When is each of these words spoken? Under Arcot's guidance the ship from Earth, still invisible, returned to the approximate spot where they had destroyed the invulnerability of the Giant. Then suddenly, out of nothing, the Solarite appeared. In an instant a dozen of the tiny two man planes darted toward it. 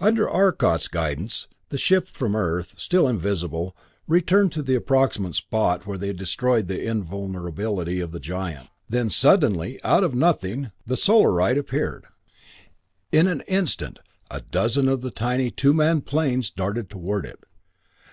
Under 0.00 0.28
Arcot's 0.28 0.88
guidance 0.88 1.46
the 1.68 1.78
ship 1.78 2.08
from 2.08 2.34
Earth, 2.34 2.80
still 2.80 3.06
invisible, 3.06 3.76
returned 4.08 4.50
to 4.54 4.60
the 4.62 4.74
approximate 4.74 5.36
spot 5.36 5.86
where 5.86 5.96
they 5.96 6.08
had 6.08 6.16
destroyed 6.16 6.66
the 6.66 6.82
invulnerability 6.84 8.00
of 8.00 8.10
the 8.10 8.18
Giant. 8.18 8.70
Then 8.88 9.08
suddenly, 9.08 9.80
out 9.84 10.02
of 10.02 10.16
nothing, 10.16 10.72
the 10.84 10.96
Solarite 10.96 11.58
appeared. 11.58 12.06
In 13.12 13.28
an 13.28 13.42
instant 13.42 14.00
a 14.32 14.40
dozen 14.40 14.88
of 14.88 15.00
the 15.00 15.12
tiny 15.12 15.48
two 15.52 15.72
man 15.72 16.00
planes 16.00 16.50
darted 16.50 16.90
toward 16.90 17.24
it. 17.24 17.44